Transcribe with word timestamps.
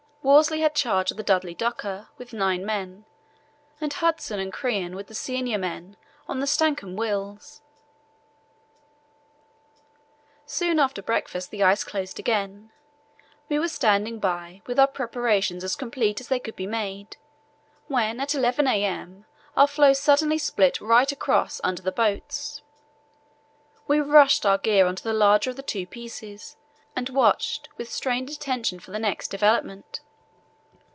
Worsley 0.23 0.59
had 0.61 0.75
charge 0.75 1.09
of 1.09 1.17
the 1.17 1.23
Dudley 1.23 1.55
Docker 1.55 2.09
with 2.19 2.31
nine 2.31 2.63
men, 2.63 3.05
and 3.81 3.91
Hudson 3.91 4.39
and 4.39 4.53
Crean 4.53 4.95
were 4.95 5.01
the 5.01 5.15
senior 5.15 5.57
men 5.57 5.97
on 6.27 6.39
the 6.39 6.45
Stancomb 6.45 6.95
Wills. 6.95 7.63
Soon 10.45 10.77
after 10.77 11.01
breakfast 11.01 11.49
the 11.49 11.63
ice 11.63 11.83
closed 11.83 12.19
again. 12.19 12.71
We 13.49 13.57
were 13.57 13.67
standing 13.67 14.19
by, 14.19 14.61
with 14.67 14.77
our 14.79 14.85
preparations 14.85 15.63
as 15.63 15.75
complete 15.75 16.21
as 16.21 16.27
they 16.27 16.37
could 16.39 16.55
be 16.55 16.67
made, 16.67 17.17
when 17.87 18.19
at 18.19 18.35
11 18.35 18.67
a.m. 18.67 19.25
our 19.57 19.65
floe 19.67 19.91
suddenly 19.93 20.37
split 20.37 20.79
right 20.79 21.11
across 21.11 21.59
under 21.63 21.81
the 21.81 21.91
boats. 21.91 22.61
We 23.87 23.99
rushed 23.99 24.45
our 24.45 24.59
gear 24.59 24.85
on 24.85 24.95
to 24.97 25.03
the 25.03 25.13
larger 25.13 25.49
of 25.49 25.55
the 25.55 25.63
two 25.63 25.87
pieces 25.87 26.57
and 26.95 27.09
watched 27.09 27.69
with 27.77 27.91
strained 27.91 28.29
attention 28.29 28.79
for 28.79 28.91
the 28.91 28.99
next 28.99 29.29
development. 29.29 30.01